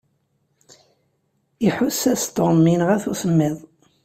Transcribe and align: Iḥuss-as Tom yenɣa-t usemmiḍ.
Iḥuss-as 1.67 2.23
Tom 2.35 2.63
yenɣa-t 2.71 3.05
usemmiḍ. 3.11 3.57